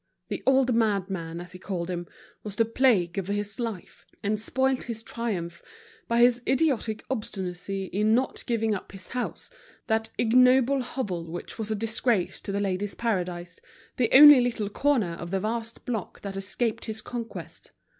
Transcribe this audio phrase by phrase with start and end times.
[0.29, 2.07] The old madman, as he called him,
[2.43, 5.61] was the plague of his life, and spoilt his triumph
[6.07, 9.51] by his idiotic obstinacy in not giving up his house,
[9.85, 13.59] that ignoble hovel which was a disgrace to The Ladies' Paradise,
[13.97, 17.71] the only little corner of the vast block that escaped his conquest.